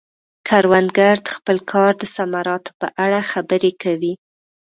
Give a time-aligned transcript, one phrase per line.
[0.47, 4.13] کروندګر د خپل کار د ثمراتو په اړه خبرې کوي